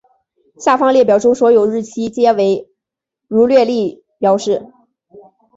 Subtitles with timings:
[0.57, 2.67] 下方列表中所有日期皆以
[3.27, 4.71] 儒略历表示。